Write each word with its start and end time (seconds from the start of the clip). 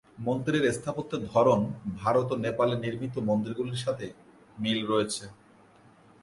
মন্দিরের 0.17 0.65
স্থাপত্যের 0.73 1.21
ধরন 1.33 1.59
ভারত 2.01 2.27
ও 2.33 2.35
নেপালে 2.45 2.75
নির্মিত 2.77 3.15
মন্দিরগুলির 3.29 3.83
সাথে 3.85 4.07
মিল 4.57 4.79
রয়েছে। 4.87 5.25